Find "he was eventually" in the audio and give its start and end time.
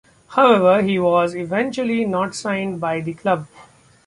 0.81-2.05